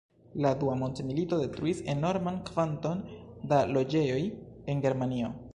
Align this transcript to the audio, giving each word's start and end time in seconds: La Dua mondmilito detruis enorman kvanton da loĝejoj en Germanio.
La 0.43 0.51
Dua 0.61 0.77
mondmilito 0.83 1.37
detruis 1.41 1.83
enorman 1.95 2.41
kvanton 2.49 3.07
da 3.53 3.63
loĝejoj 3.77 4.21
en 4.75 4.87
Germanio. 4.89 5.35